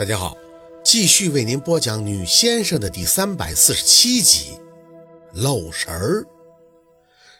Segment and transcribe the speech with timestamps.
[0.00, 0.34] 大家好，
[0.82, 4.58] 继续为您播讲《女先生》的第三百四十七集。
[5.34, 6.24] 漏神儿，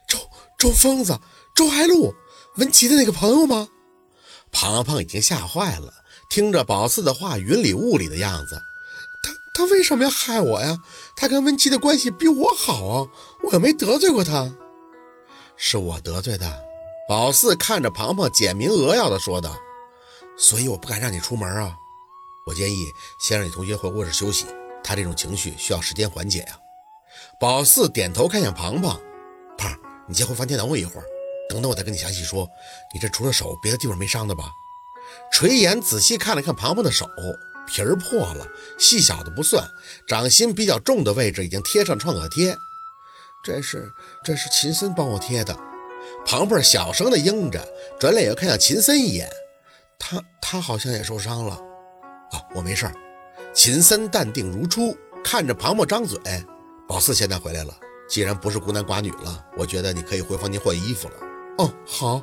[0.06, 0.18] 周
[0.58, 1.18] 周疯子，
[1.56, 2.14] 周海璐，
[2.58, 3.66] 文琪的那个朋友吗？
[4.52, 5.90] 庞庞已经吓坏了，
[6.28, 8.60] 听着宝四的话云里雾里的样子，
[9.22, 10.76] 他他为什么要害我呀？
[11.16, 13.08] 他跟文琪的关系比我好啊，
[13.42, 14.54] 我又没得罪过他。
[15.56, 16.62] 是我得罪的。
[17.08, 19.56] 宝四看着庞庞，简明扼要的说道
[20.36, 21.74] ：“所以我不敢让你出门啊。”
[22.46, 24.46] 我建议先让你同学回卧室休息，
[24.82, 26.58] 他这种情绪需要时间缓解呀。
[27.38, 29.00] 宝四点头看向庞庞，
[29.56, 29.78] 胖，
[30.08, 31.04] 你先回房间等我一会儿，
[31.48, 32.48] 等等我再跟你详细说。
[32.92, 34.50] 你这除了手，别的地方没伤的吧？
[35.32, 37.08] 垂眼仔细看了看庞庞的手，
[37.66, 38.46] 皮儿破了，
[38.78, 39.68] 细小的不算，
[40.06, 42.56] 掌心比较重的位置已经贴上创可贴。
[43.42, 43.92] 这是
[44.24, 45.56] 这是秦森帮我贴的。
[46.26, 47.66] 庞庞小声的应着，
[47.98, 49.30] 转脸又看向秦森一眼，
[49.98, 51.58] 他他好像也受伤了。
[52.54, 52.94] 我没事儿。
[53.52, 56.18] 秦森淡定如初，看着庞庞张嘴。
[56.88, 57.74] 宝四现在回来了，
[58.08, 61.14] 既然不是孤男寡女了，我觉得你可以回房间换衣服了。
[61.58, 62.22] 哦，好。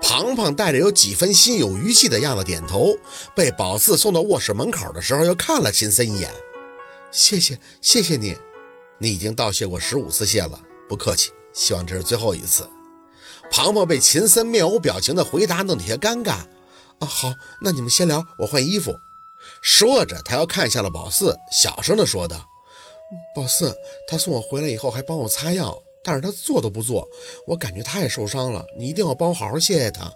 [0.00, 2.96] 庞庞带着有几分心有余悸的样子点头。
[3.34, 6.30] 被宝四送到卧室门口的时候，又看了秦森一眼。
[7.10, 8.36] 谢谢，谢谢你。
[8.98, 11.30] 你已经道谢过十五次谢了，不客气。
[11.52, 12.68] 希望这是最后一次。
[13.50, 16.32] 庞庞被秦森面无表情的回答弄得有些尴尬。
[16.98, 18.98] 啊，好，那你们先聊，我换衣服。
[19.62, 22.46] 说着，他又看向了宝四，小声的说道
[23.34, 23.76] ：“宝四，
[24.08, 27.08] 他送我回来以后还帮我擦药，但是他做都不做，
[27.46, 28.64] 我感觉他也受伤了。
[28.78, 30.12] 你一定要帮我好好谢谢他。”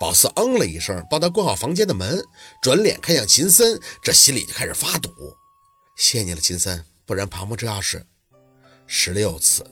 [0.00, 2.24] 宝四嗯了一声，帮他关好房间的门，
[2.62, 5.10] 转脸看向秦森，这心里就开始发堵。
[5.98, 8.04] 谢你了，秦森，不然庞庞这要是
[8.86, 9.66] 十六次。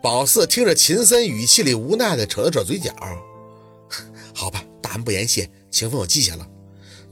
[0.00, 2.92] 宝四听着秦森语气里无奈的扯了扯嘴角，
[4.34, 6.46] 好吧，大恩不言谢，情分我记下了。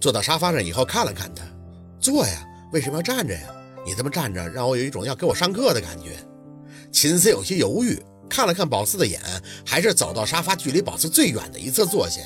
[0.00, 1.44] 坐到沙发上以后，看了看他，
[2.00, 3.42] 坐呀，为什么要站着呀？
[3.84, 6.16] 你这么站着，让我有一种要给我上课的感觉。
[6.90, 9.20] 秦森有些犹豫，看了看宝四的眼，
[9.64, 12.20] 还是走到沙发距离宝四最远的一侧坐下。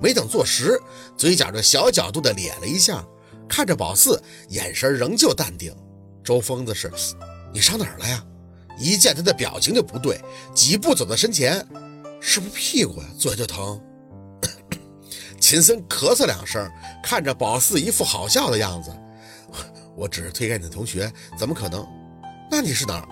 [0.00, 0.80] 没等坐实，
[1.16, 3.04] 嘴角就小角度的咧了一下，
[3.48, 5.74] 看着宝四，眼神仍旧淡定。
[6.22, 6.90] 周疯子是，
[7.52, 8.24] 你上哪儿了呀？
[8.78, 10.20] 一见他的表情就不对，
[10.54, 11.66] 几步走到身前，
[12.20, 13.08] 是不是屁股呀？
[13.18, 13.80] 坐下就疼。
[15.46, 16.68] 秦森咳嗽两声，
[17.00, 18.90] 看着宝四一副好笑的样子。
[19.94, 21.08] 我只是推开你的同学，
[21.38, 21.86] 怎么可能？
[22.50, 23.06] 那你是哪儿？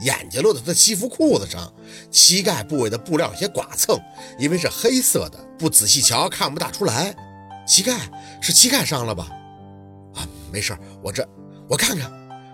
[0.00, 1.70] 眼睛落在他的西服裤子上，
[2.10, 3.94] 膝盖部位的布料有些剐蹭，
[4.38, 7.14] 因为是黑色的，不仔细瞧看不大出来。
[7.66, 8.10] 膝盖
[8.40, 9.28] 是膝盖伤了吧？
[10.14, 11.28] 啊，没事，我这
[11.68, 12.10] 我看看。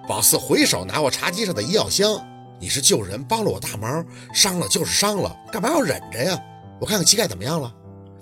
[0.09, 2.21] 宝四回手拿过茶几上的医药箱。
[2.59, 4.05] 你是救人，帮了我大忙，
[4.35, 6.37] 伤了就是伤了，干嘛要忍着呀？
[6.81, 7.73] 我看看膝盖怎么样了。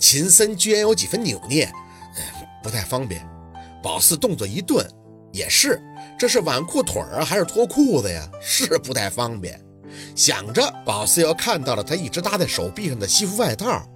[0.00, 1.70] 秦森居然有几分扭捏，
[2.62, 3.24] 不太方便。
[3.82, 4.84] 宝四动作一顿，
[5.30, 5.80] 也是，
[6.18, 8.26] 这是挽裤腿啊，还是脱裤子呀？
[8.40, 9.62] 是不太方便。
[10.16, 13.86] 想着，宝四又看到了他一直搭在手臂上的西服外套。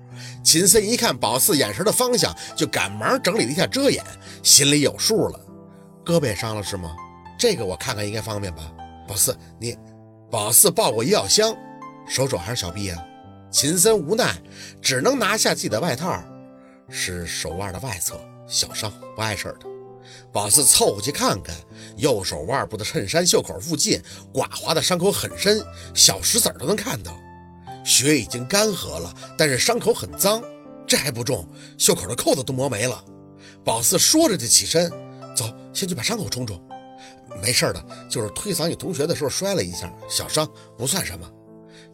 [0.45, 4.05] 秦森一看宝四眼神的方向，就赶忙整理了一下遮掩，
[4.43, 5.41] 心里有数了。
[6.05, 6.95] 胳膊也伤了是吗？
[7.39, 8.71] 这个我看看应该方便吧。
[9.09, 9.77] 宝四，你，
[10.31, 11.57] 宝四抱过医药箱，
[12.07, 13.03] 手肘还是小臂啊？
[13.55, 14.37] 秦森无奈，
[14.83, 16.21] 只能拿下自己的外套，
[16.91, 19.67] 是手腕的外侧，小伤，不碍事的。
[20.33, 21.55] 宝四凑过去看看，
[21.97, 27.17] 右手腕部的衬衫袖口附近，刮划的伤口很深，小石子都能看到。
[27.85, 30.43] 血已经干涸了，但是伤口很脏，
[30.85, 31.49] 这还不重，
[31.79, 33.05] 袖口的扣子都磨没了。
[33.65, 34.91] 宝四说着就起身，
[35.37, 36.61] 走，先去把伤口冲冲。
[37.41, 40.45] 没事的，就是推搡你同学的时候摔了一下，小伤，
[40.77, 41.31] 不算什么。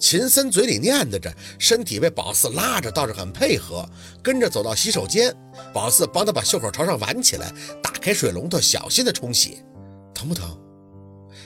[0.01, 3.87] 秦森嘴里念叨着，身体被宝四拉着，倒是很配合，
[4.23, 5.33] 跟着走到洗手间。
[5.75, 7.53] 宝四帮他把袖口朝上挽起来，
[7.83, 9.63] 打开水龙头，小心的冲洗。
[10.15, 10.59] 疼不疼？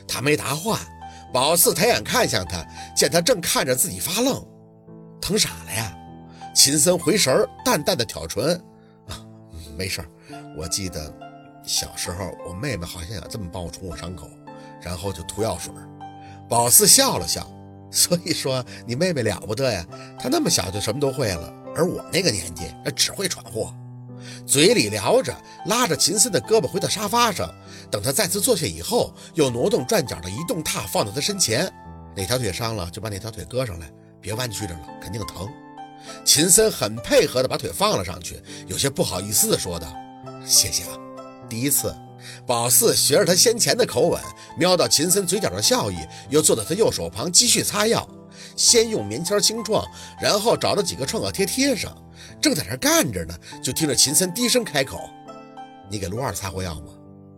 [0.06, 0.78] 他没答话。
[1.32, 2.64] 宝四抬眼看向他，
[2.96, 4.46] 见他正看着自己发愣，
[5.20, 5.92] 疼傻了呀？
[6.54, 8.54] 秦森回神，淡淡的挑唇
[9.10, 9.18] ：“啊，
[9.76, 10.00] 没事
[10.56, 11.12] 我记得
[11.64, 14.30] 小时候，我妹妹好像也这么帮我冲过伤口，
[14.80, 15.72] 然后就涂药水。”
[16.48, 17.50] 宝四笑了笑。
[17.96, 19.86] 所以说你妹妹了不得呀，
[20.18, 22.64] 她那么小就什么都会了，而我那个年纪
[22.96, 23.72] 只会闯祸。
[24.44, 25.32] 嘴里聊着，
[25.66, 27.48] 拉着秦森的胳膊回到沙发上。
[27.90, 31.72] 等他再次坐下以后，又挪动转角的移动榻放到他身前。
[32.16, 33.88] 哪条腿伤了就把哪条腿搁上来，
[34.20, 35.48] 别弯曲着了，肯定疼。
[36.24, 39.86] 秦森很配合的把腿放了上去，有些不好意思的说道
[40.44, 40.98] ：“谢谢啊，
[41.48, 41.94] 第一次。”
[42.46, 44.20] 宝四学着他先前的口吻，
[44.58, 45.96] 瞄到秦森嘴角的笑意，
[46.30, 48.08] 又坐在他右手旁继续擦药。
[48.56, 49.84] 先用棉签清创，
[50.20, 51.96] 然后找到几个创可贴贴上。
[52.40, 55.08] 正在那干着呢，就听着秦森低声开口
[55.90, 56.92] ：“你给陆二擦过药吗？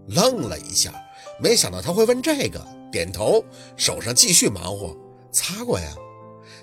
[0.08, 0.93] 愣了一下，
[1.40, 3.44] 没想到他会问这个，点头，
[3.76, 4.96] 手上继续忙活，
[5.32, 5.88] 擦过呀。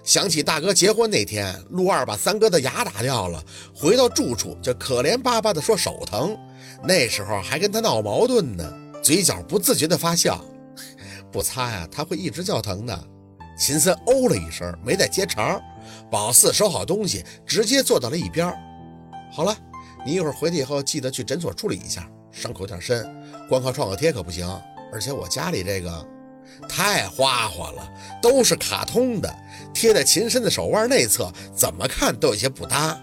[0.03, 3.43] 想起大哥结婚那天，陆二把三哥的牙打掉了，
[3.73, 6.37] 回到住处就可怜巴巴的说手疼，
[6.83, 10.43] 那时候还跟他闹矛盾呢，嘴角不自觉的发笑。
[11.31, 13.07] 不擦呀，他会一直叫疼的。
[13.57, 15.61] 秦森哦了一声，没再接茬。
[16.09, 18.51] 宝四收好东西，直接坐到了一边。
[19.31, 19.55] 好了，
[20.05, 23.07] 你一会儿回去以后记得去诊所处理一下，伤口有点深，
[23.47, 24.47] 光靠创可贴可不行。
[24.91, 26.05] 而且我家里这个
[26.67, 29.33] 太花花了，都是卡通的，
[29.73, 32.97] 贴在秦深的手腕内侧，怎么看都有些不搭。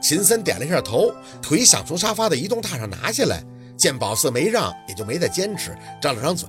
[0.00, 3.42] 秦森点了一下头，腿想从沙发的移动榻上拿下来，
[3.76, 6.48] 见宝四没让，也就没再坚持，张了张嘴。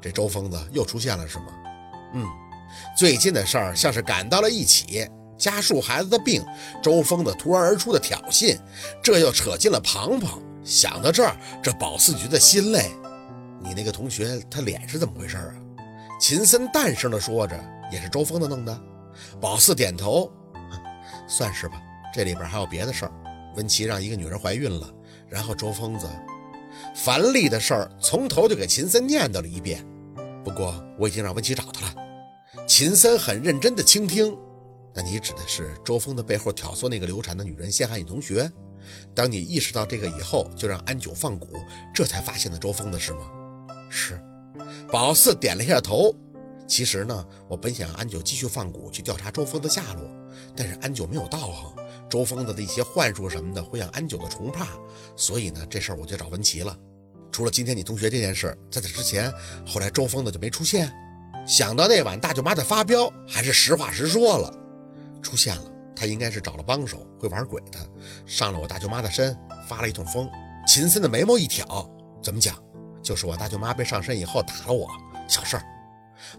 [0.00, 1.46] 这周疯子又出现了是吗？
[2.14, 2.24] 嗯。
[2.96, 5.08] 最近的事儿像是赶到了一起，
[5.38, 6.44] 家树孩子的病，
[6.82, 8.58] 周疯子突然而出的挑衅，
[9.02, 10.38] 这又扯进了庞庞。
[10.62, 12.90] 想到这儿，这宝四觉得心累。
[13.60, 15.54] 你那个同学他脸是怎么回事啊？
[16.20, 17.58] 秦森淡声的说着，
[17.92, 18.80] 也是周峰的弄的。
[19.40, 20.30] 宝四点头，
[21.28, 21.80] 算是吧。
[22.14, 23.12] 这里边还有别的事儿，
[23.56, 24.92] 温琪让一个女人怀孕了，
[25.28, 26.08] 然后周疯子
[26.94, 29.84] 樊丽的事儿从头就给秦森念叨了一遍。
[30.42, 31.94] 不过我已经让温琪找他了。
[32.66, 34.36] 秦森很认真的倾听，
[34.94, 38.50] 那你指的是周峰的背后挑唆那个流产的女人陷害你同学？
[39.14, 41.46] 当你意识到这个以后，就让安九放蛊，
[41.94, 43.20] 这才发现了周峰的是吗？
[43.88, 44.20] 是。
[44.90, 46.14] 宝四点了一下头。
[46.66, 50.04] 其实呢，我本想让安九继续放蛊去调查周峰的下落，
[50.54, 51.72] 但是安九没有道行，
[52.10, 54.66] 周峰的那些幻术什么的会让安九的虫怕，
[55.16, 56.76] 所以呢，这事儿我就找文琪了。
[57.32, 59.32] 除了今天你同学这件事，在此之前，
[59.66, 60.92] 后来周峰的就没出现。
[61.46, 64.54] 想到那晚大舅妈的发飙，还是实话实说了，
[65.22, 65.62] 出现了。
[65.96, 67.78] 他应该是找了帮手，会玩鬼的，
[68.26, 69.34] 上了我大舅妈的身，
[69.66, 70.28] 发了一通疯。
[70.66, 71.90] 秦森的眉毛一挑，
[72.22, 72.62] 怎么讲？
[73.08, 74.86] 就是我大舅妈被上身以后打了我，
[75.26, 75.64] 小事儿。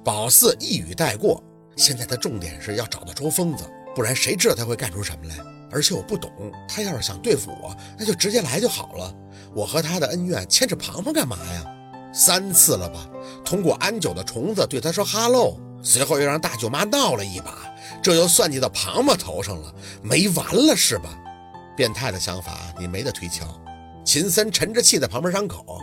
[0.04, 1.44] 宝四一语带过。
[1.76, 3.64] 现在的重点是要找到周疯子，
[3.96, 5.36] 不然谁知道他会干出什么来？
[5.72, 6.32] 而且我不懂，
[6.68, 9.12] 他要是想对付我，那就直接来就好了。
[9.56, 11.66] 我和他的恩怨牵扯庞庞干嘛呀？
[12.14, 13.10] 三次了吧？
[13.44, 17.58] 通过安九的虫子对他说哈喽，随后又让大舅妈闹了一把，
[18.04, 19.74] 这又算计到庞庞头上了，
[20.04, 21.18] 没完了是吧？
[21.76, 23.44] 变态的想法你没得推敲。
[24.06, 25.82] 秦森沉着气在旁边张口，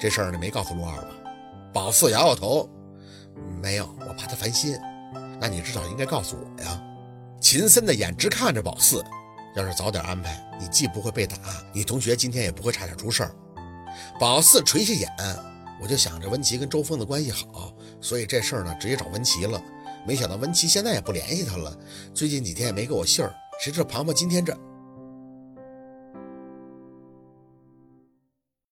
[0.00, 1.08] 这事儿你没告诉陆二吧？
[1.74, 2.66] 宝四摇摇头，
[3.60, 4.78] 没有，我怕他烦心。
[5.38, 6.82] 那你至少应该告诉我呀。
[7.38, 9.04] 秦森的眼直看着宝四，
[9.54, 11.36] 要是早点安排，你既不会被打，
[11.74, 13.34] 你同学今天也不会差点出事儿。
[14.18, 15.08] 宝四垂下眼，
[15.82, 17.70] 我就想着温琪跟周峰的关系好，
[18.00, 19.62] 所以这事儿呢直接找温琪了。
[20.06, 21.76] 没想到温琪现在也不联系他了，
[22.14, 23.34] 最近几天也没给我信儿。
[23.60, 24.56] 谁知道庞庞今天这